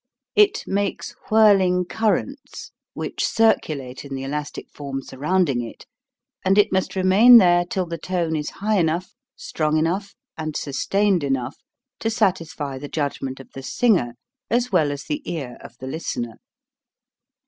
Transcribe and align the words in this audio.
It 0.35 0.63
makes 0.65 1.11
whirl 1.29 1.61
ing 1.61 1.85
currents, 1.85 2.71
which 2.95 3.23
circulate 3.23 4.03
in 4.03 4.15
the 4.15 4.23
elastic 4.23 4.67
form 4.71 5.03
surrounding 5.03 5.61
it, 5.61 5.85
and 6.43 6.57
it 6.57 6.71
must 6.71 6.95
remain 6.95 7.37
there 7.37 7.65
till 7.65 7.85
the 7.85 7.99
tone 7.99 8.35
is 8.35 8.49
high 8.65 8.79
enough, 8.79 9.13
strong 9.35 9.77
enough, 9.77 10.15
and 10.35 10.57
sustained 10.57 11.23
enough 11.23 11.57
to 11.99 12.09
satisfy 12.09 12.79
the 12.79 12.89
judgment 12.89 13.39
of 13.39 13.51
the 13.51 13.61
singer 13.61 14.15
as 14.49 14.71
well 14.71 14.91
as 14.91 15.03
the 15.03 15.21
ear 15.31 15.57
of 15.63 15.77
the 15.77 15.85
listener. 15.85 16.39